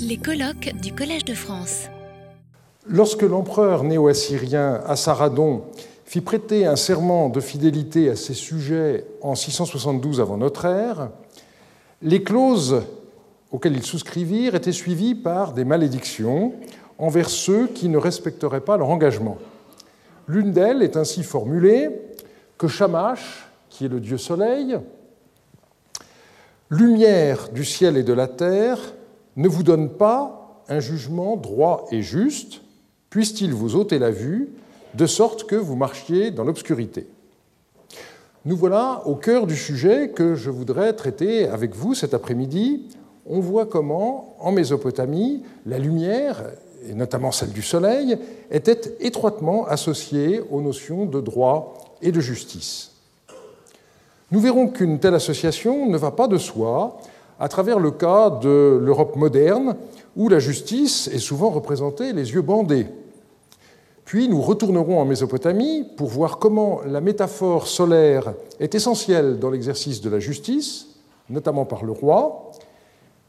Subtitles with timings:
[0.00, 1.88] Les colloques du Collège de France.
[2.86, 5.64] Lorsque l'empereur néo-assyrien Assaradon
[6.04, 11.10] fit prêter un serment de fidélité à ses sujets en 672 avant notre ère,
[12.02, 12.82] les clauses
[13.52, 16.52] auxquelles ils souscrivirent étaient suivies par des malédictions
[16.98, 19.38] envers ceux qui ne respecteraient pas leur engagement.
[20.28, 21.90] L'une d'elles est ainsi formulée
[22.58, 24.78] que Shamash, qui est le dieu soleil,
[26.70, 28.78] lumière du ciel et de la terre,
[29.36, 32.62] ne vous donne pas un jugement droit et juste,
[33.10, 34.50] puisse-t-il vous ôter la vue,
[34.94, 37.06] de sorte que vous marchiez dans l'obscurité.
[38.44, 42.88] Nous voilà au cœur du sujet que je voudrais traiter avec vous cet après-midi.
[43.26, 46.44] On voit comment, en Mésopotamie, la lumière,
[46.88, 48.16] et notamment celle du soleil,
[48.50, 52.92] était étroitement associée aux notions de droit et de justice.
[54.30, 56.98] Nous verrons qu'une telle association ne va pas de soi
[57.38, 59.76] à travers le cas de l'Europe moderne,
[60.16, 62.86] où la justice est souvent représentée les yeux bandés.
[64.04, 70.00] Puis nous retournerons en Mésopotamie pour voir comment la métaphore solaire est essentielle dans l'exercice
[70.00, 70.86] de la justice,
[71.28, 72.52] notamment par le roi,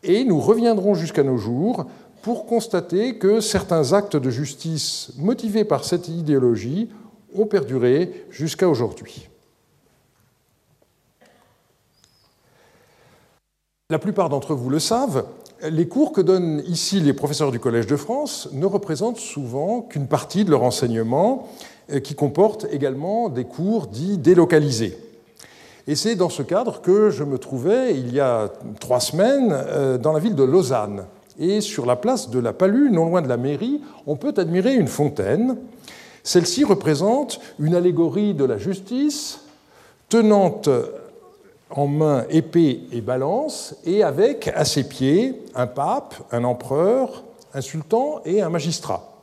[0.04, 1.86] et nous reviendrons jusqu'à nos jours
[2.22, 6.90] pour constater que certains actes de justice motivés par cette idéologie
[7.36, 9.30] ont perduré jusqu'à aujourd'hui.
[13.90, 15.24] La plupart d'entre vous le savent,
[15.64, 20.08] les cours que donnent ici les professeurs du Collège de France ne représentent souvent qu'une
[20.08, 21.48] partie de leur enseignement,
[21.94, 24.98] euh, qui comporte également des cours dits délocalisés.
[25.88, 29.98] Et c'est dans ce cadre que je me trouvais, il y a trois semaines, euh,
[29.98, 31.06] dans la ville de Lausanne.
[31.40, 34.76] Et sur la place de la Palue, non loin de la mairie, on peut admirer
[34.76, 35.56] une fontaine.
[36.24, 39.46] Celle-ci représente une allégorie de la justice
[40.10, 40.62] tenant
[41.70, 47.62] en main épée et balance, et avec à ses pieds un pape, un empereur, un
[47.62, 49.14] sultan et un magistrat.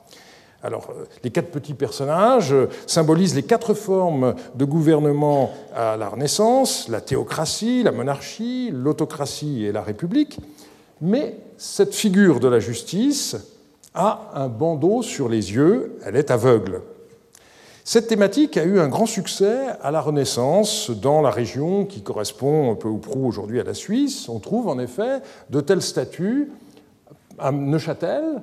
[0.62, 2.55] Alors, euh, les quatre petits personnages
[2.86, 9.73] symbolisent les quatre formes de gouvernement à la Renaissance, la théocratie, la monarchie, l'autocratie et
[9.73, 10.39] la république,
[11.01, 13.36] mais cette figure de la justice
[13.95, 16.80] a un bandeau sur les yeux, elle est aveugle.
[17.86, 22.72] Cette thématique a eu un grand succès à la Renaissance dans la région qui correspond
[22.72, 24.27] un peu ou prou aujourd'hui à la Suisse.
[24.30, 26.50] On trouve en effet de telles statues
[27.39, 28.42] à Neuchâtel,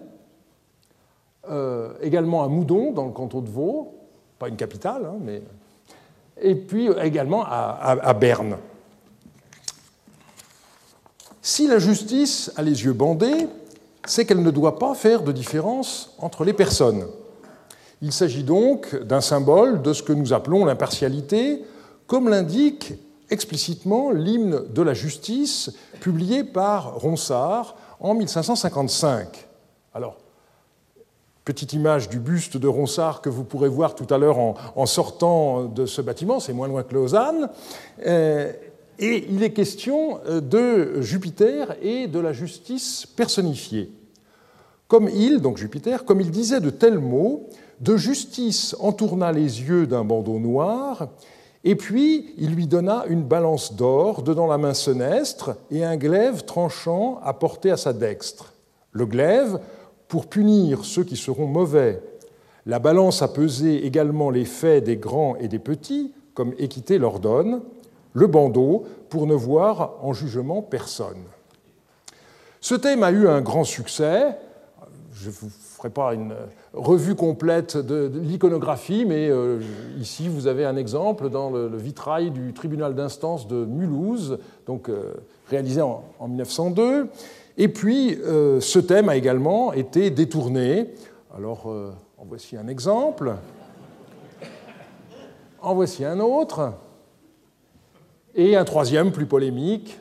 [1.50, 3.96] euh, également à Moudon dans le canton de Vaud,
[4.38, 5.42] pas une capitale, hein, mais
[6.40, 8.58] et puis également à Berne.
[11.42, 13.48] Si la justice a les yeux bandés,
[14.06, 17.06] c'est qu'elle ne doit pas faire de différence entre les personnes.
[18.02, 21.64] Il s'agit donc d'un symbole de ce que nous appelons l'impartialité,
[22.08, 22.94] comme l'indique
[23.30, 29.48] explicitement l'hymne de la justice publié par Ronsard en 1555.
[29.94, 30.18] Alors,
[31.46, 35.66] petite image du buste de Ronsard que vous pourrez voir tout à l'heure en, sortant
[35.66, 37.50] de ce bâtiment, c'est moins loin que Lausanne.
[38.06, 38.52] Euh,
[39.00, 43.92] et il est question euh, de Jupiter et de la justice personnifiée.
[44.88, 47.48] Comme il, donc Jupiter, comme il disait de tels mots,
[47.82, 51.10] de justice entourna les yeux d'un bandeau noir,
[51.64, 56.46] et puis il lui donna une balance d'or dedans la main senestre et un glaive
[56.46, 58.54] tranchant à porter à sa dextre.
[58.92, 59.60] Le glaive,
[60.08, 62.02] pour punir ceux qui seront mauvais.
[62.66, 67.62] La balance a pesé également les faits des grands et des petits, comme équité l'ordonne.
[68.14, 71.24] Le bandeau, pour ne voir en jugement personne.
[72.60, 74.38] Ce thème a eu un grand succès.
[75.14, 75.50] Je vous
[75.82, 76.36] ferai pas une
[76.74, 79.60] revue complète de, l'iconographie, mais euh,
[80.00, 84.38] ici vous avez un exemple dans le, vitrail du tribunal d'instance de Mulhouse,
[84.68, 85.14] donc euh,
[85.50, 87.08] réalisé en, 1902.
[87.58, 90.94] Et puis euh, ce thème a également été détourné.
[91.36, 93.34] Alors en voici un exemple.
[95.62, 96.74] En voici un autre.
[98.36, 100.00] Et un troisième plus polémique.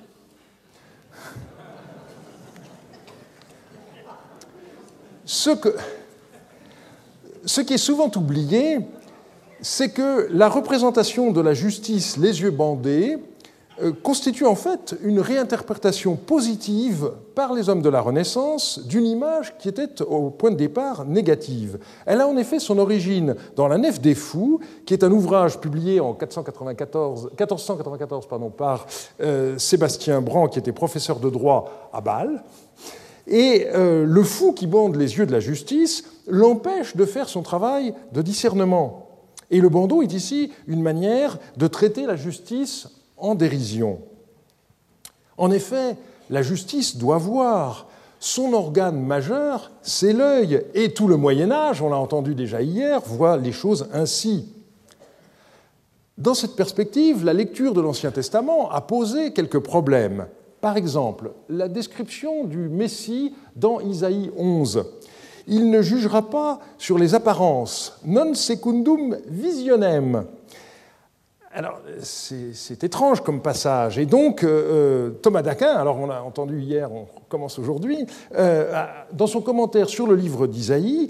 [5.33, 5.51] Ce,
[7.61, 8.81] qui est souvent oublié,
[9.61, 13.17] c'est que la représentation de la justice les yeux bandés
[13.81, 19.57] euh, constitue en fait une réinterprétation positive par les hommes de la Renaissance d'une image
[19.59, 21.79] qui était au point de départ négative.
[22.07, 25.61] Elle a en effet son origine dans La Nef des Fous, qui est un ouvrage
[25.61, 28.85] publié en 494, 1494 pardon, par
[29.21, 32.43] euh, Sébastien Brand, qui était professeur de droit à Bâle.
[33.27, 37.43] Et euh, le fou qui bande les yeux de la justice l'empêche de faire son
[37.43, 39.09] travail de discernement.
[39.51, 44.01] Et le bandeau est ici une manière de traiter la justice en dérision.
[45.37, 45.97] En effet,
[46.29, 47.89] la justice doit voir
[48.21, 53.01] son organe majeur, c'est l'œil, et tout le Moyen Âge, on l'a entendu déjà hier,
[53.01, 54.53] voit les choses ainsi.
[56.19, 60.27] Dans cette perspective, la lecture de l'Ancien Testament a posé quelques problèmes.
[60.61, 64.85] Par exemple, la description du Messie dans Isaïe 11.
[65.47, 70.27] Il ne jugera pas sur les apparences, non secundum visionem.
[71.53, 73.99] Alors, c'est étrange comme passage.
[73.99, 78.07] Et donc, euh, euh, Thomas d'Aquin, alors on l'a entendu hier, on commence aujourd'hui,
[78.37, 81.09] euh, dans son commentaire sur le livre d'Isaïe,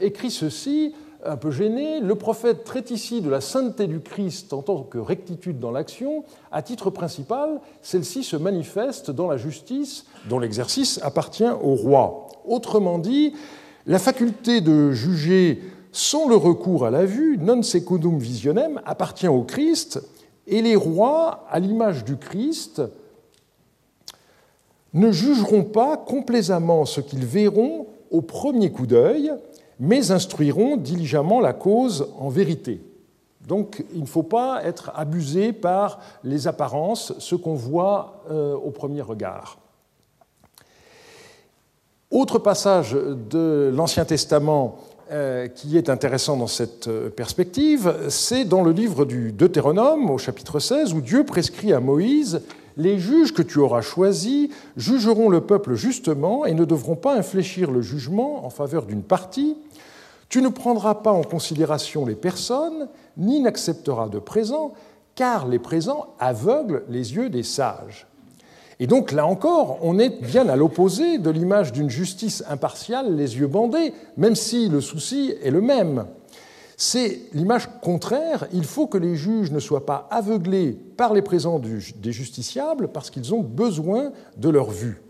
[0.00, 0.94] écrit ceci
[1.24, 4.98] un peu gêné, le prophète traite ici de la sainteté du Christ en tant que
[4.98, 6.24] rectitude dans l'action.
[6.52, 12.28] À titre principal, celle-ci se manifeste dans la justice dont l'exercice appartient au roi.
[12.46, 13.34] Autrement dit,
[13.86, 15.60] la faculté de juger
[15.92, 20.00] sans le recours à la vue, non secundum visionem, appartient au Christ,
[20.46, 22.82] et les rois, à l'image du Christ,
[24.94, 29.32] ne jugeront pas complaisamment ce qu'ils verront au premier coup d'œil,
[29.78, 32.80] mais instruiront diligemment la cause en vérité.
[33.46, 38.70] Donc il ne faut pas être abusé par les apparences, ce qu'on voit euh, au
[38.70, 39.58] premier regard.
[42.10, 44.78] Autre passage de l'Ancien Testament
[45.10, 50.18] euh, qui est intéressant dans cette euh, perspective, c'est dans le livre du Deutéronome, au
[50.18, 52.42] chapitre 16, où Dieu prescrit à Moïse
[52.78, 57.72] Les juges que tu auras choisis jugeront le peuple justement et ne devront pas infléchir
[57.72, 59.56] le jugement en faveur d'une partie,
[60.28, 64.74] tu ne prendras pas en considération les personnes, ni n'accepteras de présents,
[65.16, 68.06] car les présents aveuglent les yeux des sages.
[68.78, 73.38] Et donc là encore, on est bien à l'opposé de l'image d'une justice impartiale, les
[73.38, 76.06] yeux bandés, même si le souci est le même.
[76.80, 81.58] C'est l'image contraire, il faut que les juges ne soient pas aveuglés par les présents
[81.58, 85.02] des justiciables parce qu'ils ont besoin de leur vue.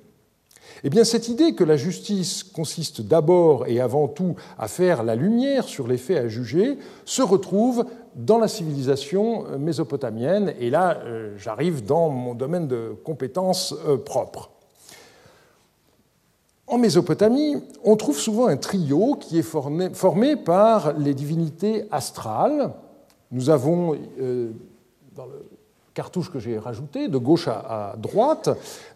[0.82, 5.14] Eh bien, cette idée que la justice consiste d'abord et avant tout à faire la
[5.14, 7.84] lumière sur les faits à juger se retrouve
[8.14, 13.98] dans la civilisation euh, mésopotamienne, et là, euh, j'arrive dans mon domaine de compétences euh,
[13.98, 14.50] propre.
[16.68, 22.72] En Mésopotamie, on trouve souvent un trio qui est formé, par les divinités astrales.
[23.30, 23.96] Nous avons,
[25.16, 25.48] dans le
[25.98, 28.50] cartouche que j'ai rajouté, de gauche à, droite,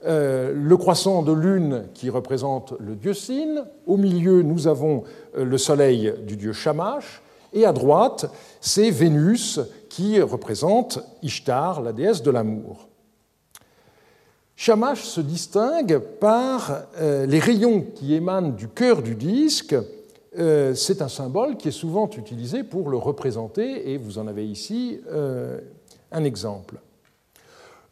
[0.05, 5.03] euh, le croissant de lune qui représente le dieu Sin, au milieu nous avons
[5.37, 7.21] euh, le soleil du dieu Shamash,
[7.53, 8.31] et à droite
[8.61, 9.59] c'est Vénus
[9.89, 12.87] qui représente Ishtar, la déesse de l'amour.
[14.64, 19.75] Shamash se distingue par euh, les rayons qui émanent du cœur du disque.
[20.35, 24.99] C'est un symbole qui est souvent utilisé pour le représenter, et vous en avez ici
[26.11, 26.81] un exemple.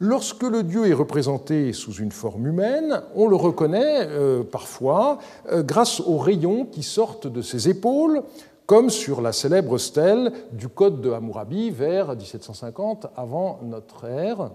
[0.03, 5.19] Lorsque le dieu est représenté sous une forme humaine, on le reconnaît euh, parfois
[5.51, 8.23] euh, grâce aux rayons qui sortent de ses épaules,
[8.65, 14.49] comme sur la célèbre stèle du Code de Hammurabi vers 1750 avant notre ère.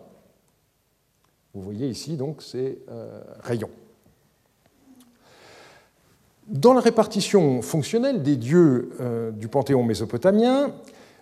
[1.57, 3.71] Vous voyez ici donc ces euh, rayons.
[6.47, 8.93] Dans la répartition fonctionnelle des dieux
[9.35, 10.73] du panthéon mésopotamien,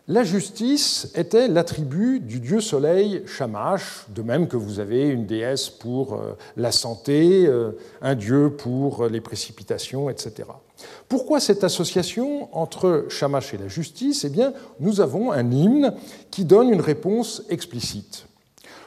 [0.06, 5.70] la justice était l'attribut du dieu soleil Shamash, de même que vous avez une déesse
[5.70, 7.70] pour euh, la santé, euh,
[8.02, 10.46] un dieu pour les précipitations, etc.
[11.08, 14.24] Pourquoi cette association entre Shamash et la justice?
[14.24, 15.94] Eh bien, nous avons un hymne
[16.31, 18.26] qui donne une réponse explicite.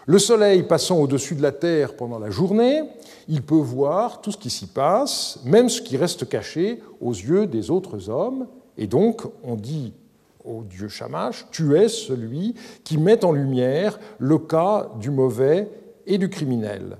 [0.10, 2.82] Le soleil passant au-dessus de la terre pendant la journée,
[3.28, 7.46] il peut voir tout ce qui s'y passe, même ce qui reste caché aux yeux
[7.46, 8.48] des autres hommes,
[8.78, 9.94] et donc on dit
[10.46, 15.70] au dieu Shamash, tu es celui qui met en lumière le cas du mauvais
[16.06, 16.96] et du criminel.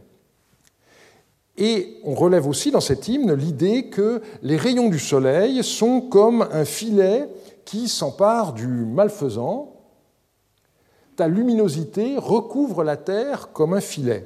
[1.58, 6.46] Et on relève aussi dans cet hymne l'idée que les rayons du soleil sont comme
[6.52, 7.30] un filet
[7.64, 9.77] qui s'empare du malfaisant.
[11.18, 14.26] Ta luminosité recouvre la terre comme un filet.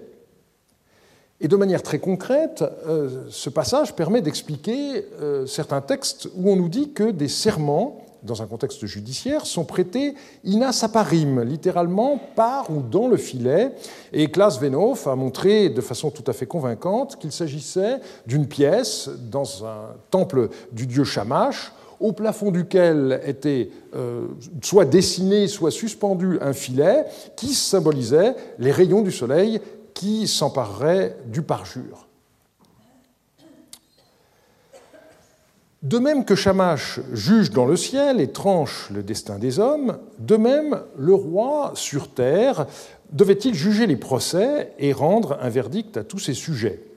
[1.40, 6.56] Et de manière très concrète, euh, ce passage permet d'expliquer euh, certains textes où on
[6.56, 12.70] nous dit que des serments dans un contexte judiciaire, sont prêtés ina saparim, littéralement par
[12.70, 13.72] ou dans le filet.
[14.14, 19.10] Et Klaas Venhoff a montré de façon tout à fait convaincante qu'il s'agissait d'une pièce
[19.32, 21.72] dans un temple du dieu Shamash,
[22.02, 24.28] au plafond duquel était euh,
[24.62, 27.06] soit dessiné, soit suspendu un filet
[27.36, 29.62] qui symbolisait les rayons du soleil
[29.94, 32.08] qui s'empareraient du parjure.
[35.84, 40.38] De même que Shamash juge dans le ciel et tranche le destin des hommes, de
[40.38, 42.68] même le roi sur terre
[43.12, 46.91] devait-il juger les procès et rendre un verdict à tous ses sujets.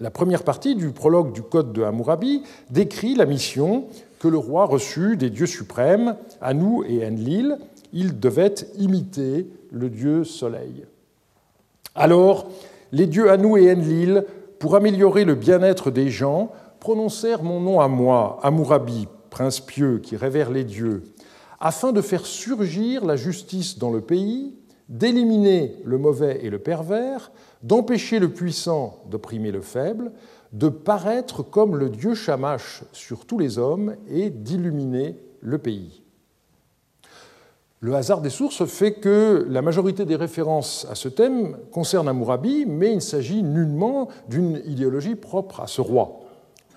[0.00, 3.84] La première partie du prologue du Code de Hammurabi décrit la mission
[4.18, 7.58] que le roi reçut des dieux suprêmes, Anu et Enlil.
[7.92, 10.84] Il devait imiter le dieu Soleil.
[11.94, 12.48] Alors,
[12.90, 14.24] les dieux Anu et Enlil,
[14.58, 20.16] pour améliorer le bien-être des gens, prononcèrent mon nom à moi, Hammurabi, prince pieux qui
[20.16, 21.04] révère les dieux,
[21.60, 24.54] afin de faire surgir la justice dans le pays,
[24.88, 30.12] d'éliminer le mauvais et le pervers, d'empêcher le puissant d'opprimer le faible,
[30.52, 36.02] de paraître comme le dieu Shamash sur tous les hommes et d'illuminer le pays.
[37.80, 42.64] Le hasard des sources fait que la majorité des références à ce thème concernent Hammurabi,
[42.66, 46.20] mais il s'agit nullement d'une idéologie propre à ce roi.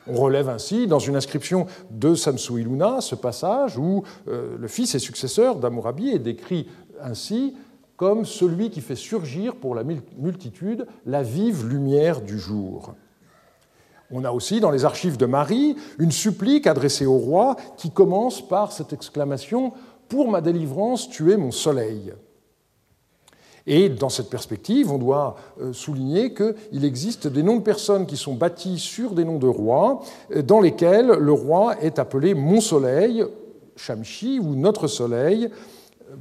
[0.10, 4.96] On relève ainsi dans une inscription de Samsu Iluna ce passage où euh, le fils
[4.96, 6.68] et successeur d'Hammurabi est décrit
[7.02, 7.56] ainsi
[7.98, 12.94] comme celui qui fait surgir pour la multitude la vive lumière du jour.
[14.12, 18.48] On a aussi dans les archives de Marie une supplique adressée au roi qui commence
[18.48, 19.74] par cette exclamation
[20.08, 22.14] Pour ma délivrance, tu es mon soleil.
[23.66, 28.16] Et dans cette perspective, on doit euh, souligner qu'il existe des noms de personnes qui
[28.16, 30.02] sont bâtis sur des noms de rois,
[30.34, 33.26] euh, dans lesquels le roi est appelé mon soleil,
[33.76, 35.50] Shamshi, ou notre soleil,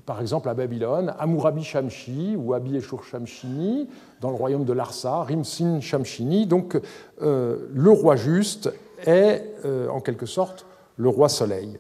[0.05, 3.89] par exemple à Babylone, Amurabi Shamshi ou Abieshur Shamshini,
[4.21, 6.47] dans le royaume de Larsa, Rimsin Shamshini.
[6.47, 6.81] Donc
[7.23, 8.73] euh, le roi juste
[9.05, 10.67] est euh, en quelque sorte
[10.97, 11.79] le roi soleil.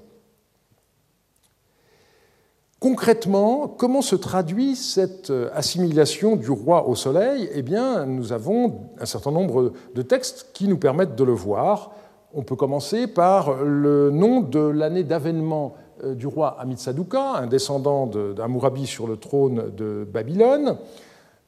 [2.79, 7.49] Concrètement, comment se traduit cette euh, assimilation du roi au soleil?
[7.55, 11.93] Eh bien, nous avons un certain nombre de textes qui nous permettent de le voir.
[12.35, 18.87] On peut commencer par le nom de l'année d'avènement du roi Amitsaduka, un descendant d'Amurabi
[18.87, 20.77] sur le trône de Babylone.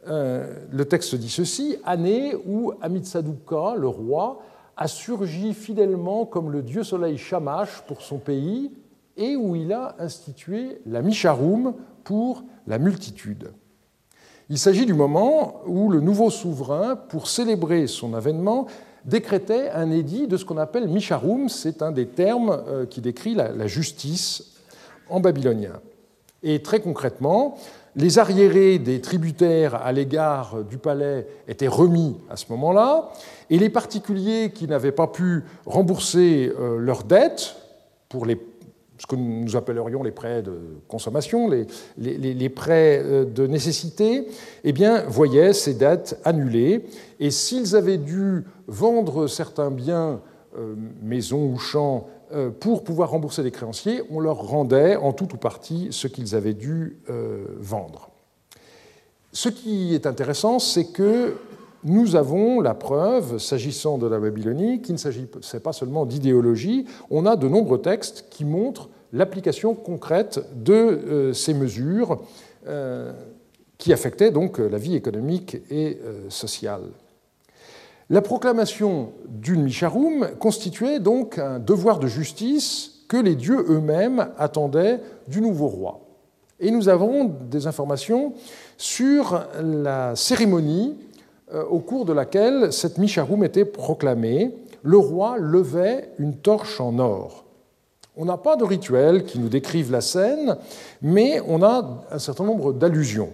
[0.06, 4.40] Euh, le texte dit ceci année où Amitsaduka, le roi,
[4.76, 8.70] a surgi fidèlement comme le dieu soleil Shamash pour son pays
[9.16, 11.74] et où il a institué la Misharum
[12.04, 13.50] pour la multitude.
[14.48, 18.66] Il s'agit du moment où le nouveau souverain, pour célébrer son avènement,
[19.04, 23.34] décrétait un édit de ce qu'on appelle Misharum, c'est un des termes euh, qui décrit
[23.34, 24.54] la justice
[25.08, 25.80] en babylonien.
[26.42, 27.56] Et très concrètement,
[27.96, 33.10] les arriérés des tributaires à l'égard du palais étaient remis à ce moment-là,
[33.50, 37.56] et les particuliers qui n'avaient pas pu rembourser euh, leurs dettes
[38.08, 38.38] pour les
[38.98, 44.26] ce que nous appellerions les prêts de consommation, les, prêts euh, de nécessité,
[44.64, 46.84] eh bien, voyaient ces dettes annulées.
[47.20, 50.20] Et s'ils avaient dû vendre certains biens,
[50.58, 55.32] euh, maisons ou champs, euh, pour pouvoir rembourser les créanciers, on leur rendait en tout
[55.32, 56.98] ou partie ce qu'ils avaient dû
[57.58, 58.10] vendre.
[59.32, 61.34] Ce qui est intéressant, c'est que
[61.84, 65.28] nous avons la preuve, s'agissant de la Babylonie, qu'il ne s'agit
[65.62, 71.54] pas seulement d'idéologie, on a de nombreux textes qui montrent l'application concrète de euh, ces
[71.54, 72.20] mesures
[72.66, 73.12] euh,
[73.78, 76.82] qui affectaient donc la vie économique et euh, sociale.
[78.10, 85.00] La proclamation d'une Misharum constituait donc un devoir de justice que les dieux eux-mêmes attendaient
[85.28, 86.00] du nouveau roi.
[86.60, 88.32] Et nous avons des informations
[88.76, 91.07] sur la cérémonie euh,
[91.70, 94.54] au cours de laquelle cette Misharum était proclamée.
[94.82, 97.44] Le roi levait une torche en or.
[98.16, 100.56] On n'a pas de rituel qui nous décrive la scène,
[101.00, 103.30] mais on a un certain nombre d'allusions.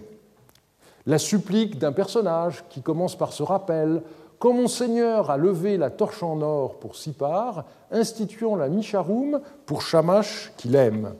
[1.07, 4.03] La supplique d'un personnage qui commence par ce rappel
[4.37, 9.81] Quand mon Seigneur a levé la torche en or pour Sipar, instituant la Misharum pour
[9.81, 11.13] Shamash qu'il aime.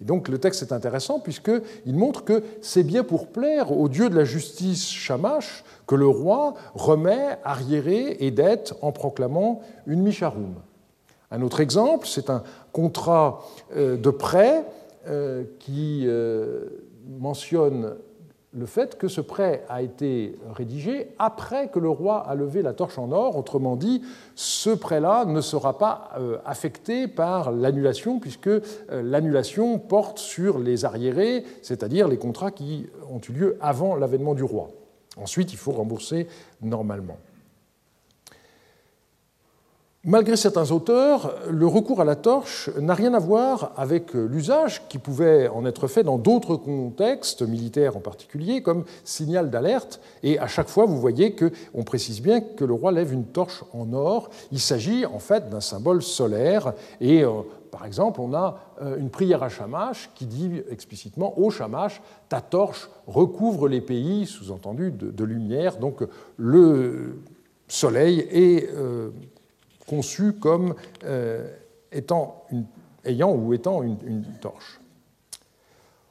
[0.00, 4.10] Et donc le texte est intéressant puisqu'il montre que c'est bien pour plaire au dieu
[4.10, 10.54] de la justice Shamash que le roi remet arriérés et dettes en proclamant une Misharum.
[11.30, 14.64] Un autre exemple, c'est un contrat euh, de prêt
[15.08, 16.64] euh, qui euh,
[17.18, 17.94] mentionne
[18.56, 22.72] le fait que ce prêt a été rédigé après que le roi a levé la
[22.72, 23.36] torche en or.
[23.36, 24.02] Autrement dit,
[24.34, 26.12] ce prêt-là ne sera pas
[26.46, 28.50] affecté par l'annulation, puisque
[28.90, 34.42] l'annulation porte sur les arriérés, c'est-à-dire les contrats qui ont eu lieu avant l'avènement du
[34.42, 34.70] roi.
[35.18, 36.26] Ensuite, il faut rembourser
[36.62, 37.18] normalement.
[40.08, 44.98] Malgré certains auteurs, le recours à la torche n'a rien à voir avec l'usage qui
[44.98, 50.00] pouvait en être fait dans d'autres contextes, militaires en particulier, comme signal d'alerte.
[50.22, 53.64] Et à chaque fois, vous voyez qu'on précise bien que le roi lève une torche
[53.72, 54.30] en or.
[54.52, 56.74] Il s'agit en fait d'un symbole solaire.
[57.00, 61.50] Et euh, par exemple, on a euh, une prière à Shamash qui dit explicitement Ô
[61.50, 65.78] Shamash, ta torche recouvre les pays, sous-entendu de, lumière.
[65.78, 66.04] Donc
[66.36, 67.18] le
[67.66, 68.70] soleil est
[69.86, 70.74] conçu comme
[71.92, 72.44] étant
[73.04, 74.80] ayant ou étant une torche.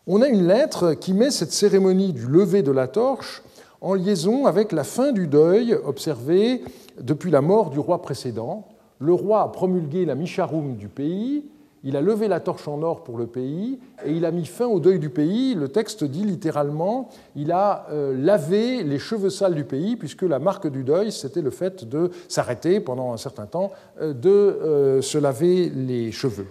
[0.08, 3.41] On a une lettre qui met cette cérémonie du lever de la torche
[3.82, 6.63] en liaison avec la fin du deuil observé
[7.01, 8.67] depuis la mort du roi précédent.
[9.00, 11.44] Le roi a promulgué la Misharum du pays,
[11.86, 14.65] il a levé la torche en or pour le pays et il a mis fin
[14.65, 15.54] au deuil du pays.
[15.54, 20.39] Le texte dit littéralement, il a euh, lavé les cheveux sales du pays, puisque la
[20.39, 25.01] marque du deuil, c'était le fait de s'arrêter pendant un certain temps, euh, de euh,
[25.04, 26.48] se laver les cheveux.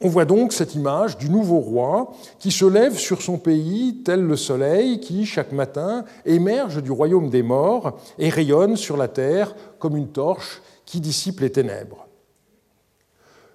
[0.00, 4.20] On voit donc cette image du nouveau roi qui se lève sur son pays tel
[4.20, 9.54] le soleil qui, chaque matin, émerge du royaume des morts et rayonne sur la terre
[9.78, 12.03] comme une torche qui dissipe les ténèbres.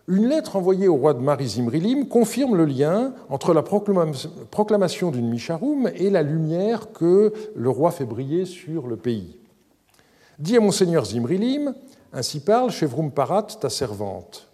[0.10, 5.30] Une lettre envoyée au roi de Marie Zimrilim confirme le lien entre la proclamation d'une
[5.30, 9.38] Misharum et la lumière que le roi fait briller sur le pays.
[10.39, 11.75] Dis à monseigneur Zimrilim,
[12.12, 14.48] ainsi parle Chevrum Parat, ta servante.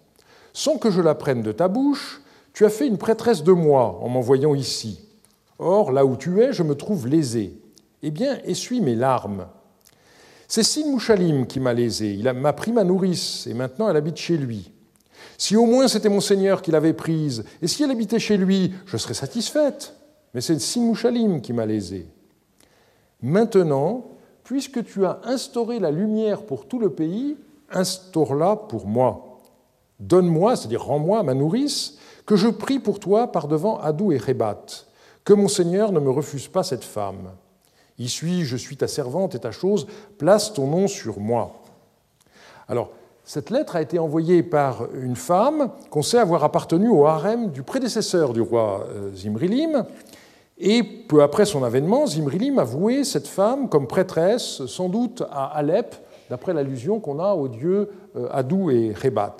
[0.51, 2.21] Sans que je l'apprenne de ta bouche,
[2.51, 5.07] tu as fait une prêtresse de moi en m'envoyant ici.
[5.57, 7.57] Or, là où tu es, je me trouve lésé.
[8.03, 9.47] Eh bien, essuie mes larmes.
[10.49, 12.11] C'est Sin Mouchalim qui m'a lésé.
[12.11, 14.73] Il m'a pris ma nourrice et maintenant elle habite chez lui.
[15.37, 18.73] Si au moins c'était mon Seigneur qui l'avait prise, et si elle habitait chez lui,
[18.85, 19.95] je serais satisfaite.
[20.33, 22.07] Mais c'est Sin Mouchalim qui m'a lésé.
[23.21, 24.05] Maintenant,
[24.43, 27.37] puisque tu as instauré la lumière pour tout le pays,
[27.71, 29.39] instaure-la pour moi.
[29.99, 34.65] Donne-moi, c'est-à-dire rends-moi ma nourrice, que je prie pour toi par devant Adou et Rébat,
[35.23, 37.31] que mon Seigneur ne me refuse pas cette femme.
[37.99, 41.61] Suis, je suis ta servante et ta chose, place ton nom sur moi.
[42.67, 42.91] Alors,
[43.25, 47.63] cette lettre a été envoyée par une femme qu'on sait avoir appartenu au harem du
[47.63, 49.83] prédécesseur du roi euh, Zimrilim,
[50.59, 55.45] et peu après son avènement, Zimrilim a voué cette femme comme prêtresse, sans doute à
[55.57, 55.95] Alep,
[56.29, 59.35] d'après l'allusion qu'on a aux dieux euh, Adou et Rébat.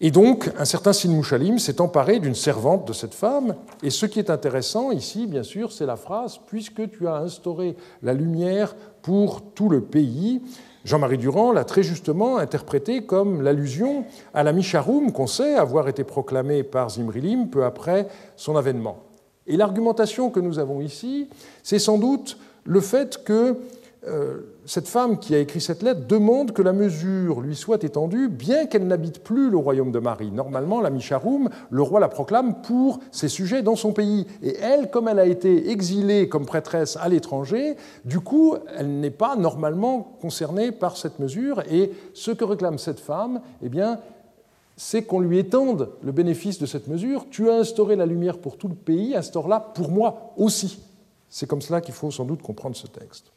[0.00, 1.22] Et donc, un certain Sin
[1.58, 3.54] s'est emparé d'une servante de cette femme.
[3.82, 7.76] Et ce qui est intéressant ici, bien sûr, c'est la phrase Puisque tu as instauré
[8.02, 10.42] la lumière pour tout le pays.
[10.84, 14.04] Jean-Marie Durand l'a très justement interprété comme l'allusion
[14.34, 18.98] à la Misharum qu'on sait avoir été proclamée par Zimrilim peu après son avènement.
[19.46, 21.28] Et l'argumentation que nous avons ici,
[21.62, 23.58] c'est sans doute le fait que
[24.66, 28.66] cette femme qui a écrit cette lettre demande que la mesure lui soit étendue, bien
[28.66, 30.30] qu'elle n'habite plus le royaume de Marie.
[30.30, 34.26] Normalement, la Misharum, le roi la proclame pour ses sujets dans son pays.
[34.42, 39.10] Et elle, comme elle a été exilée comme prêtresse à l'étranger, du coup, elle n'est
[39.10, 41.62] pas normalement concernée par cette mesure.
[41.70, 44.00] Et ce que réclame cette femme, eh bien,
[44.76, 47.26] c'est qu'on lui étende le bénéfice de cette mesure.
[47.30, 50.80] Tu as instauré la lumière pour tout le pays, instaure-la pour moi aussi.
[51.28, 53.33] C'est comme cela qu'il faut sans doute comprendre ce texte.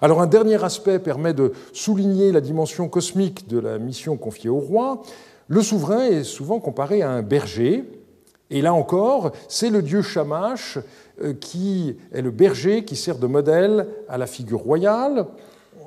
[0.00, 4.58] Alors un dernier aspect permet de souligner la dimension cosmique de la mission confiée au
[4.58, 5.02] roi.
[5.48, 7.84] Le souverain est souvent comparé à un berger,
[8.50, 10.78] et là encore, c'est le dieu Shamash
[11.22, 15.26] euh, qui est le berger qui sert de modèle à la figure royale.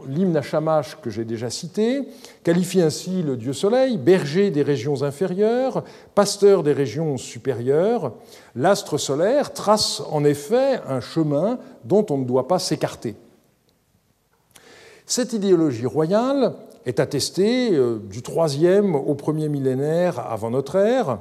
[0.08, 2.02] L'hymne à Shamash que j'ai déjà cité
[2.44, 5.84] qualifie ainsi le dieu soleil, berger des régions inférieures,
[6.16, 8.14] pasteur des régions supérieures.
[8.56, 13.16] L'astre solaire trace en effet un chemin dont on ne doit pas s'écarter.
[15.12, 16.54] Cette idéologie royale
[16.86, 21.20] est attestée euh, du troisième au premier millénaire avant notre ère.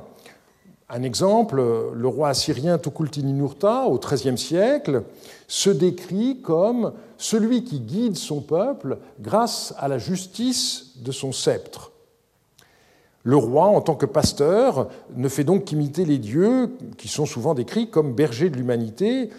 [0.89, 1.61] Un exemple,
[1.93, 5.03] le roi assyrien Tukulti-Ninurta au XIIIe siècle
[5.49, 11.91] se décrit comme celui qui guide son peuple grâce à la justice de son sceptre.
[13.25, 17.55] Le roi, en tant que pasteur, ne fait donc qu'imiter les dieux qui sont souvent
[17.55, 19.31] décrits comme bergers de l'humanité,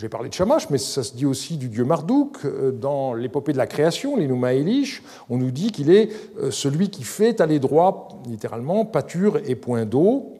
[0.00, 2.38] j'ai parlé de Shamash, mais ça se dit aussi du dieu Marduk.
[2.46, 6.08] Euh, dans l'épopée de la création, l'Enuma Elish, on nous dit qu'il est
[6.38, 10.32] euh, celui qui fait aller droit, littéralement, pâture et point d'eau.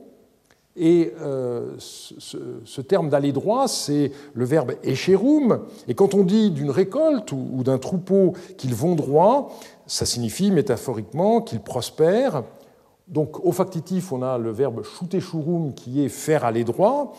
[0.77, 5.61] Et euh, ce, terme d'aller droit, c'est le verbe écherum.
[5.89, 9.55] Et quand on dit d'une récolte ou, d'un troupeau qu'ils vont droit,
[9.87, 12.45] ça signifie métaphoriquement qu'ils prospèrent.
[13.09, 15.21] Donc au factitif, on a le verbe shooter
[15.77, 17.13] qui est faire aller droit.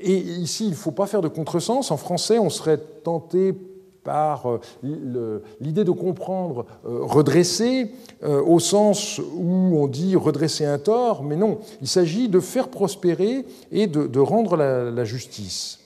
[0.00, 1.90] Et ici, il ne faut pas faire de contresens.
[1.90, 3.54] En français, on serait tenté
[4.04, 4.46] par
[4.84, 7.90] euh, l'idée de comprendre euh, redresser
[8.22, 12.68] euh, au sens où on dit redresser un tort, mais non, il s'agit de faire
[12.68, 15.80] prospérer et de, rendre la, justice.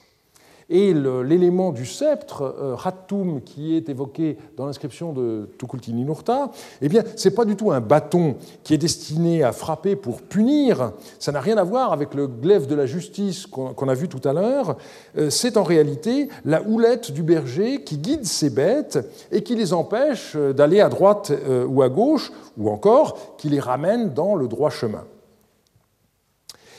[0.70, 6.50] Et l'élément du sceptre, euh, Hattum, qui est évoqué dans l'inscription de Tukulti Nurta,
[6.82, 10.20] eh bien, ce n'est pas du tout un bâton qui est destiné à frapper pour
[10.20, 10.92] punir.
[11.18, 14.28] Ça n'a rien à voir avec le glaive de la justice qu'on a vu tout
[14.28, 14.76] à l'heure.
[15.16, 18.98] Euh, c'est en réalité la houlette du berger qui guide ses bêtes
[19.32, 21.32] et qui les empêche euh, d'aller à droite
[21.66, 25.04] ou à gauche, ou encore qui les ramène dans le droit chemin.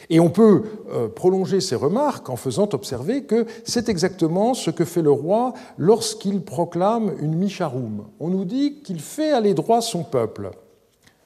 [0.09, 4.85] Et on peut euh, prolonger ces remarques en faisant observer que c'est exactement ce que
[4.85, 8.05] fait le roi lorsqu'il proclame une Misharoum.
[8.19, 10.49] On nous dit qu'il fait aller droit son peuple.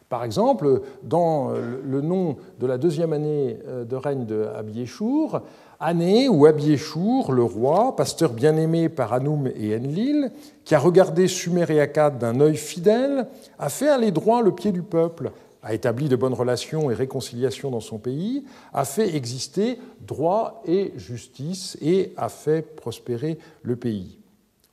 [0.09, 5.41] Par exemple, dans le nom de la deuxième année euh, de règne de Abiéchour,
[5.79, 10.31] année où Abiéchour, le roi, pasteur bien-aimé par Anoum et Enlil,
[10.63, 13.27] qui a regardé Sumer et Akkad d'un œil fidèle,
[13.59, 15.31] a fait aller droit le pied du peuple,
[15.63, 20.93] a établi de bonnes relations et réconciliation dans son pays, a fait exister droit et
[20.97, 24.19] justice et a fait prospérer le pays.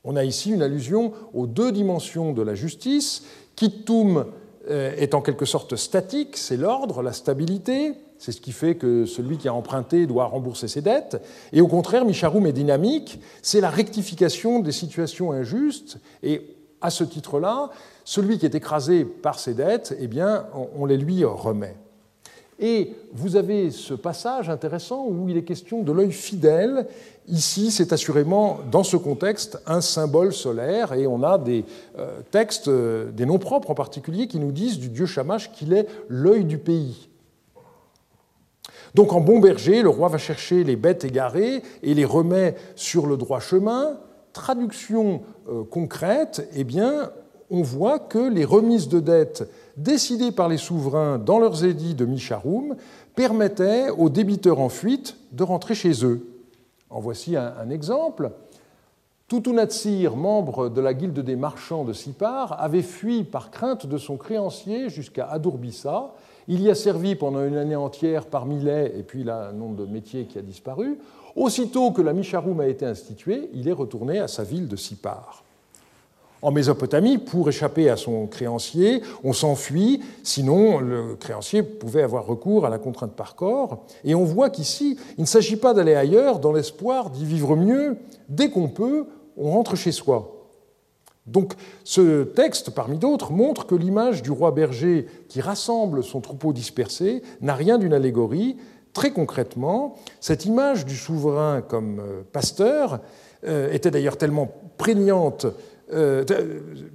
[0.03, 3.22] On a ici une allusion aux deux dimensions de la justice.
[3.55, 4.26] Kittum
[4.68, 9.07] euh, est en quelque sorte statique, c'est l'ordre, la stabilité, c'est ce qui fait que
[9.07, 11.22] celui qui a emprunté doit rembourser ses dettes.
[11.53, 15.98] Et au contraire, Micharoum est dynamique, c'est la rectification des situations injustes.
[16.22, 17.70] Et à ce titre-là,
[18.11, 20.46] celui qui est écrasé par ses dettes, eh bien,
[20.77, 21.77] on les lui remet.
[22.59, 26.88] Et vous avez ce passage intéressant où il est question de l'œil fidèle.
[27.29, 31.64] Ici, c'est assurément, dans ce contexte, un symbole solaire, et on a des
[32.01, 35.73] euh, textes, euh, des noms propres en particulier, qui nous disent du dieu Shamash qu'il
[35.73, 37.11] est l'œil du pays.
[38.96, 43.07] Donc en bon berger, le roi va chercher les bêtes égarées et les remet sur
[43.07, 44.01] le droit chemin.
[44.33, 47.12] Traduction euh, concrète, eh bien,
[47.50, 52.04] on voit que les remises de dettes décidées par les souverains dans leurs édits de
[52.04, 52.76] Micharoum
[53.14, 56.26] permettaient aux débiteurs en fuite de rentrer chez eux.
[56.90, 58.32] En voici un, exemple.
[59.28, 64.16] Tutunatsir, membre de la guilde des marchands de Sipar, avait fui par crainte de son
[64.16, 66.14] créancier jusqu'à Adurbissa.
[66.48, 69.72] Il y a servi pendant une année entière par Milet, et puis là, un nom
[69.72, 70.98] de métier qui a disparu.
[71.36, 75.44] Aussitôt que la Micharoum a été instituée, il est retourné à sa ville de Sipar.
[76.42, 82.64] En Mésopotamie, pour échapper à son créancier, on s'enfuit, sinon le créancier pouvait avoir recours
[82.64, 83.85] à la contrainte par corps.
[84.05, 87.98] Et on voit qu'ici, il ne s'agit pas d'aller ailleurs dans l'espoir d'y vivre mieux.
[88.31, 90.40] Dès qu'on peut, on rentre chez soi.
[91.26, 91.53] Donc
[91.85, 97.22] ce texte, parmi d'autres, montre que l'image du roi berger qui rassemble son troupeau dispersé
[97.42, 98.57] n'a rien d'une allégorie.
[98.94, 103.00] Très concrètement, cette image du souverain comme euh, pasteur
[103.46, 104.48] euh, était d'ailleurs tellement
[104.79, 105.46] prégnante
[105.92, 106.24] euh,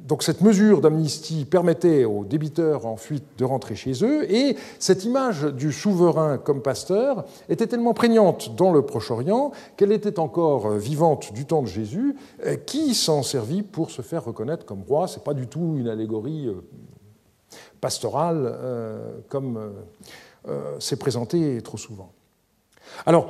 [0.08, 5.03] donc cette mesure d'amnistie permettait aux débiteurs en fuite de rentrer chez eux, et cette
[5.05, 11.34] image du souverain comme pasteur était tellement prégnante dans le Proche-Orient qu'elle était encore vivante
[11.34, 15.08] du temps de Jésus, euh, qui s'en servit pour se faire reconnaître comme roi.
[15.08, 16.62] Ce n'est pas du tout une allégorie euh,
[17.81, 18.58] pastorale
[19.29, 19.60] comme
[20.79, 22.12] c'est présenté trop souvent.
[23.05, 23.29] Alors,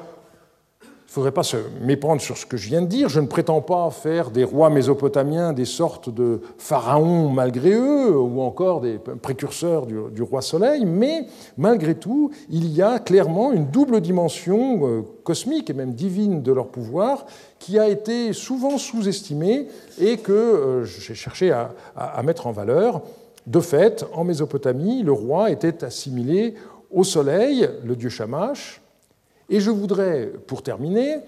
[1.16, 3.08] ne faudrait pas se méprendre sur ce que je viens de dire.
[3.08, 8.42] Je ne prétends pas faire des rois mésopotamiens des sortes de pharaons malgré eux, ou
[8.42, 14.02] encore des précurseurs du, roi Soleil, mais malgré tout, il y a clairement une double
[14.02, 17.26] dimension euh, cosmique et même divine de leur pouvoir
[17.60, 19.70] qui a été souvent sous-estimée
[20.02, 23.04] et que euh, j'ai cherché à, à mettre en valeur.
[23.48, 26.56] De fait, en Mésopotamie, le roi était assimilé
[26.92, 28.82] au soleil, le dieu Shamash,
[29.50, 31.20] et je voudrais, pour terminer,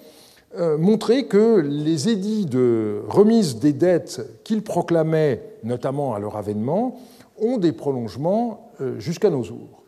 [0.58, 7.00] euh, montrer que les édits de remise des dettes qu'ils proclamaient, notamment à leur avènement,
[7.40, 9.84] ont des prolongements euh, jusqu'à nos jours.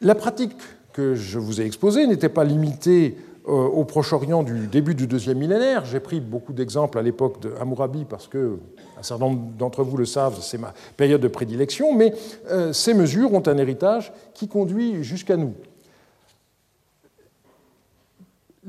[0.00, 0.56] La pratique
[0.92, 3.16] que je vous ai exposée n'était pas limitée
[3.48, 5.84] euh, au Proche-Orient du début du deuxième millénaire.
[5.84, 8.58] J'ai pris beaucoup d'exemples à l'époque de Hammurabi parce que
[8.98, 12.14] un certain d'entre vous le savent, c'est ma période de prédilection, mais
[12.50, 15.54] euh, ces mesures ont un héritage qui conduit jusqu'à nous.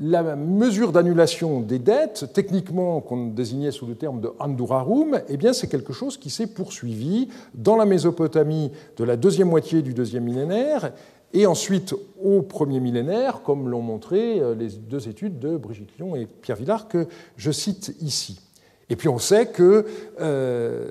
[0.02, 5.52] La mesure d'annulation des dettes, techniquement qu'on désignait sous le terme de Andurarum, eh bien
[5.52, 10.24] c'est quelque chose qui s'est poursuivi dans la Mésopotamie de la deuxième moitié du deuxième
[10.24, 10.92] millénaire
[11.34, 16.16] et ensuite au premier millénaire, comme l'ont montré euh, les deux études de Brigitte Lyon
[16.16, 18.40] et Pierre Villard que je cite ici.
[18.90, 19.86] Et puis on sait que
[20.20, 20.90] euh,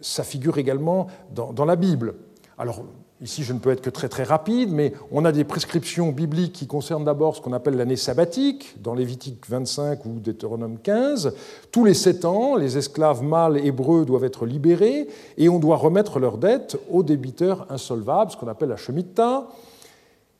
[0.00, 2.14] ça figure également dans, la Bible.
[2.58, 2.84] Alors
[3.22, 6.54] ici je ne peux être que très très rapide, mais on a des prescriptions bibliques
[6.54, 11.34] qui concernent d'abord ce qu'on appelle l'année sabbatique, dans Lévitique 25 ou Deutéronome 15.
[11.70, 16.18] Tous les sept ans, les esclaves mâles hébreux doivent être libérés et on doit remettre
[16.18, 19.48] leurs dettes aux débiteurs insolvables, ce qu'on appelle la Shemitah.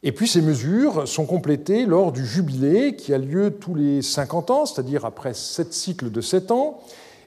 [0.03, 4.51] Et puis ces mesures sont complétées lors du jubilé qui a lieu tous les 50
[4.51, 6.81] ans, c'est-à-dire après sept cycles de 7 ans,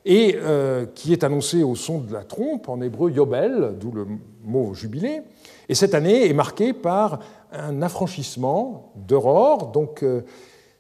[0.06, 4.08] et euh, qui est annoncé au son de la trompe, en hébreu yobel, d'où le
[4.44, 5.22] mot jubilé.
[5.68, 7.20] Et cette année est marquée par
[7.52, 9.68] un affranchissement d'Aurore.
[9.72, 10.22] Donc euh,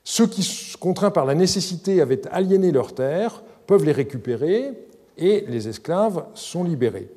[0.03, 4.71] ceux qui, contraints par la nécessité, avaient aliéné leurs terres peuvent les récupérer
[5.17, 7.09] et les esclaves sont libérés.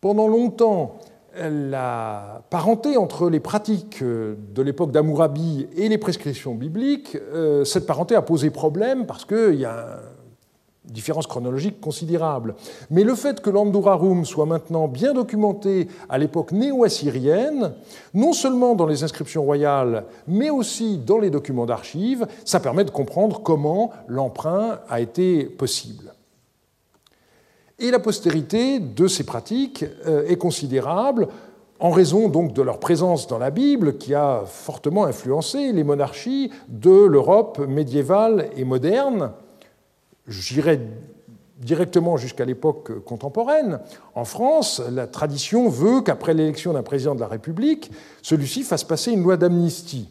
[0.00, 0.98] Pendant longtemps,
[1.38, 8.14] la parenté entre les pratiques de l'époque d'Amourabi et les prescriptions bibliques, euh, cette parenté
[8.14, 10.00] a posé problème parce qu'il y a
[10.86, 12.54] une différence chronologique considérable.
[12.90, 17.72] Mais le fait que l'Andurarum soit maintenant bien documenté à l'époque néo-assyrienne,
[18.14, 22.90] non seulement dans les inscriptions royales, mais aussi dans les documents d'archives, ça permet de
[22.90, 26.12] comprendre comment l'emprunt a été possible.
[27.80, 31.28] Et la postérité de ces pratiques euh, est considérable
[31.78, 36.50] en raison donc de leur présence dans la Bible qui a fortement influencé les monarchies
[36.68, 39.32] de l'Europe médiévale et moderne.
[40.28, 40.78] J'irai
[41.56, 43.80] directement jusqu'à l'époque contemporaine.
[44.14, 47.90] En France, la tradition veut qu'après l'élection d'un président de la République,
[48.20, 50.08] celui-ci fasse passer une loi d'amnistie.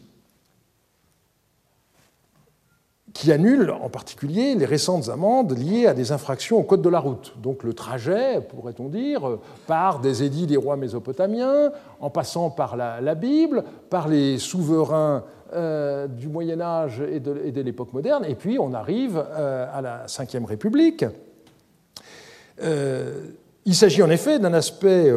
[3.12, 7.00] Qui annule en particulier les récentes amendes liées à des infractions au code de la
[7.00, 7.34] route.
[7.42, 13.14] Donc le trajet, pourrait-on dire, par des édits des rois mésopotamiens, en passant par la,
[13.14, 18.72] Bible, par les souverains euh, du Moyen Âge et de, l'époque moderne, et puis on
[18.72, 21.04] arrive euh, à la Ve République.
[22.62, 23.26] Euh,
[23.64, 25.12] il s'agit en effet d'un aspect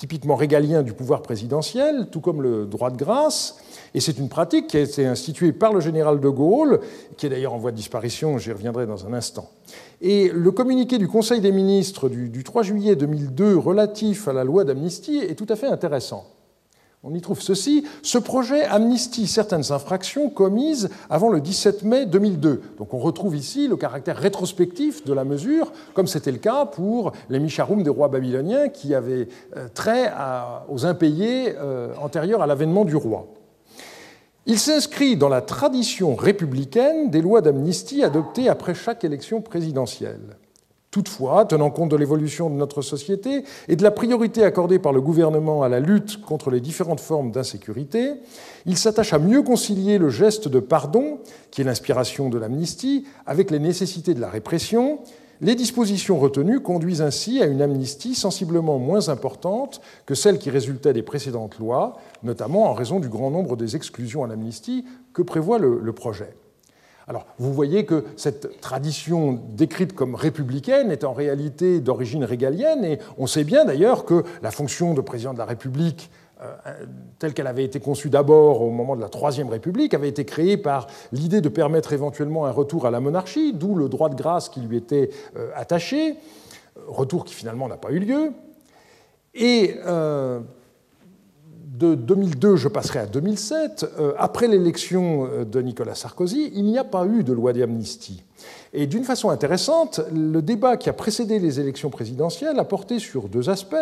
[0.00, 3.58] typiquement régalien du pouvoir présidentiel, tout comme le droit de grâce,
[3.92, 6.80] et c'est une pratique qui a été instituée par le général de Gaulle,
[7.18, 9.50] qui est d'ailleurs en voie de disparition, j'y reviendrai dans un instant.
[10.00, 14.64] Et le communiqué du Conseil des ministres du, 3 juillet 2002 relatif à la loi
[14.64, 16.24] d'amnistie est tout à fait intéressant.
[17.02, 17.86] On y trouve ceci.
[18.02, 22.60] Ce projet amnistie certaines infractions commises avant le 17 mai 2002.
[22.76, 27.12] Donc on retrouve ici le caractère rétrospectif de la mesure, comme c'était le cas pour
[27.30, 30.12] les Micharoum des rois babyloniens qui avaient euh, trait
[30.68, 33.28] aux impayés euh, antérieurs à l'avènement du roi.
[34.44, 40.36] Il s'inscrit dans la tradition républicaine des lois d'amnistie adoptées après chaque élection présidentielle.
[40.90, 45.00] Toutefois, tenant compte de l'évolution de notre société et de la priorité accordée par le
[45.00, 48.14] gouvernement à la lutte contre les différentes formes d'insécurité,
[48.66, 51.20] il s'attache à mieux concilier le geste de pardon,
[51.52, 54.98] qui est l'inspiration de l'amnistie, avec les nécessités de la répression,
[55.42, 60.92] les dispositions retenues conduisent ainsi à une amnistie sensiblement moins importante que celle qui résultait
[60.92, 65.58] des précédentes lois, notamment en raison du grand nombre des exclusions à l'amnistie que prévoit
[65.58, 66.34] le, projet.
[67.10, 73.00] Alors, vous voyez que cette tradition décrite comme républicaine est en réalité d'origine régalienne, et
[73.18, 76.08] on sait bien d'ailleurs que la fonction de président de la République
[76.40, 76.54] euh,
[77.18, 80.56] telle qu'elle avait été conçue d'abord au moment de la Troisième République, avait été créée
[80.56, 84.48] par l'idée de permettre éventuellement un retour à la monarchie, d'où le droit de grâce
[84.48, 86.14] qui lui était euh, attaché,
[86.86, 88.30] retour qui finalement n'a pas eu lieu.
[89.34, 90.38] Et euh,
[91.80, 93.86] de 2002, je passerai à 2007,
[94.18, 98.22] après l'élection de Nicolas Sarkozy, il n'y a pas eu de loi d'amnistie.
[98.72, 103.28] Et d'une façon intéressante, le débat qui a précédé les élections présidentielles a porté sur
[103.28, 103.74] deux aspects.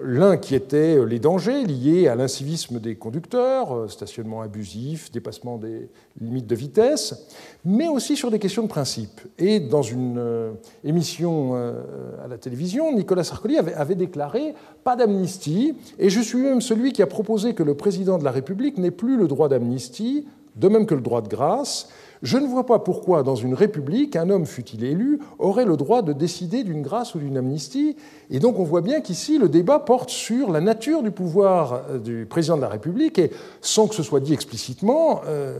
[0.00, 5.58] L'un qui était euh, les dangers liés à l'incivisme des conducteurs, euh, stationnement abusif, dépassement
[5.58, 7.28] des limites de vitesse,
[7.64, 9.20] mais aussi sur des questions de principe.
[9.38, 10.52] Et dans une euh,
[10.82, 16.92] émission à la télévision, Nicolas Sarkozy avait déclaré pas d'amnistie, et je suis même celui
[16.92, 20.68] qui a proposé que le président de la République n'ait plus le droit d'amnistie, de
[20.68, 21.88] même que le droit de grâce,
[22.22, 26.02] je ne vois pas pourquoi, dans une république, un homme, fût-il élu, aurait le droit
[26.02, 27.96] de décider d'une grâce ou d'une amnistie.
[28.30, 31.98] Et donc on voit bien qu'ici, le débat porte sur la nature du pouvoir euh,
[31.98, 33.18] du président de la République.
[33.18, 35.58] Et sans que ce soit dit explicitement, euh,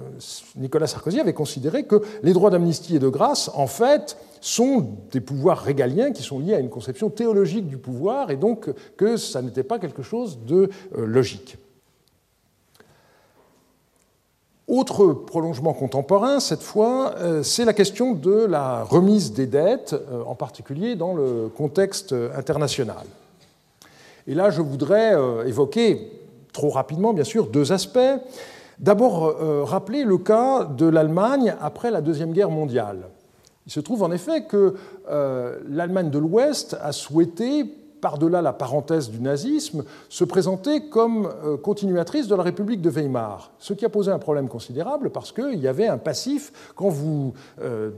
[0.56, 5.20] Nicolas Sarkozy avait considéré que les droits d'amnistie et de grâce, en fait, sont des
[5.20, 9.42] pouvoirs régaliens qui sont liés à une conception théologique du pouvoir, et donc que ça
[9.42, 11.56] n'était pas quelque chose de euh, logique.
[14.72, 20.22] Autre prolongement contemporain, cette fois, euh, c'est la question de la remise des dettes, euh,
[20.26, 23.04] en particulier dans le contexte international.
[24.26, 26.10] Et là, je voudrais euh, évoquer,
[26.54, 27.98] trop rapidement bien sûr, deux aspects.
[28.78, 33.10] D'abord, rappeler le cas de l'Allemagne après la Deuxième Guerre mondiale.
[33.66, 34.74] Il se trouve en effet que
[35.68, 37.66] l'Allemagne de l'Ouest a souhaité
[38.02, 43.52] par-delà la parenthèse du nazisme, se présentait comme euh, continuatrice de la République de Weimar,
[43.58, 47.32] ce qui a posé un problème considérable parce qu'il y avait un passif quand vous
[47.62, 47.92] euh,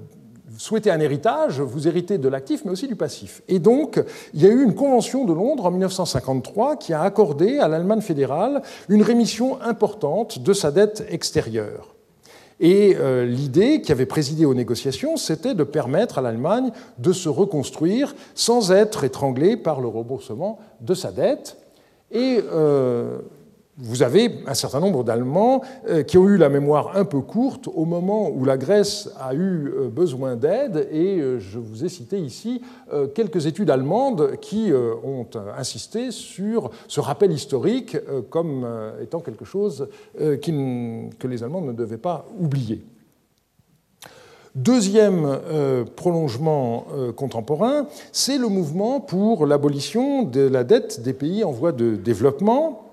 [0.58, 3.42] souhaitez un héritage, vous héritez de l'actif, mais aussi du passif.
[3.48, 4.00] Et donc,
[4.34, 8.02] il y a eu une convention de Londres en 1953 qui a accordé à l'Allemagne
[8.02, 11.93] fédérale une rémission importante de sa dette extérieure.
[12.64, 17.28] Et euh, l'idée qui avait présidé aux négociations, c'était de permettre à l'Allemagne de se
[17.28, 21.58] reconstruire sans être étranglée par le remboursement de sa dette.
[22.10, 23.18] Et euh,
[23.78, 27.68] vous avez un certain nombre d'Allemands euh, qui ont eu la mémoire un peu courte
[27.74, 31.88] au moment où la Grèce a eu euh, besoin d'aide, et euh, je vous ai
[31.88, 32.60] cité ici
[33.14, 37.96] quelques études allemandes qui ont insisté sur ce rappel historique
[38.30, 38.66] comme
[39.02, 42.84] étant quelque chose que les Allemands ne devaient pas oublier.
[44.54, 45.38] Deuxième
[45.96, 51.96] prolongement contemporain, c'est le mouvement pour l'abolition de la dette des pays en voie de
[51.96, 52.83] développement.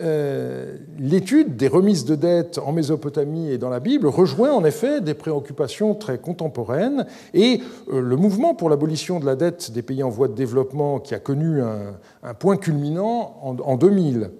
[0.00, 5.00] Euh, l'étude des remises de dettes en Mésopotamie et dans la Bible rejoint en effet
[5.00, 7.06] des préoccupations très contemporaines.
[7.34, 7.60] Et
[7.92, 11.14] euh, le mouvement pour l'abolition de la dette des pays en voie de développement qui
[11.14, 14.30] a connu un, point culminant en 2000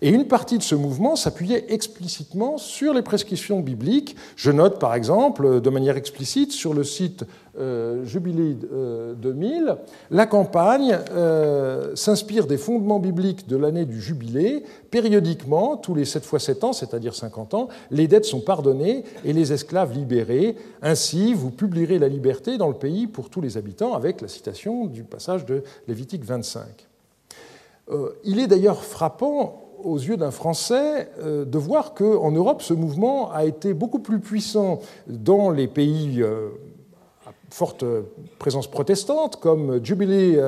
[0.00, 4.16] et une partie de ce mouvement s'appuyait explicitement sur les prescriptions bibliques.
[4.36, 7.24] Je note par exemple de manière explicite sur le site
[7.58, 9.74] euh, Jubilé 2000, euh,
[10.10, 14.64] la campagne euh, s'inspire des fondements bibliques de l'année du Jubilé.
[14.90, 19.34] Périodiquement, tous les 7 fois 7 ans, c'est-à-dire 50 ans, les dettes sont pardonnées et
[19.34, 20.56] les esclaves libérés.
[20.80, 24.86] Ainsi, vous publierez la liberté dans le pays pour tous les habitants, avec la citation
[24.86, 26.62] du passage de Lévitique 25.
[28.24, 33.30] il est d'ailleurs frappant aux yeux d'un Français euh, de voir qu'en Europe, ce mouvement
[33.32, 36.48] a été beaucoup plus puissant dans les pays euh,
[37.26, 37.84] à forte
[38.38, 40.38] présence protestante, comme Jubilee